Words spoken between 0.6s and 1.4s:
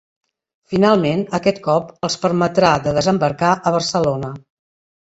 Finalment,